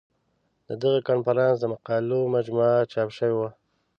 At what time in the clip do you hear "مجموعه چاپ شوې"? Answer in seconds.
2.35-3.33